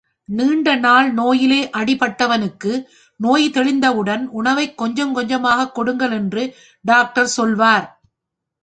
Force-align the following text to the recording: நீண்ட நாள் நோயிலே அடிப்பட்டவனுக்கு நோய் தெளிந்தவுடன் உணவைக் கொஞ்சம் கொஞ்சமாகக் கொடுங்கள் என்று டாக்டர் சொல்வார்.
நீண்ட 0.25 0.75
நாள் 0.75 1.13
நோயிலே 1.13 1.69
அடிப்பட்டவனுக்கு 1.77 2.85
நோய் 3.19 3.49
தெளிந்தவுடன் 3.49 4.25
உணவைக் 4.31 4.77
கொஞ்சம் 4.77 5.13
கொஞ்சமாகக் 5.13 5.75
கொடுங்கள் 5.75 6.11
என்று 6.11 6.55
டாக்டர் 6.81 7.27
சொல்வார். 7.27 7.87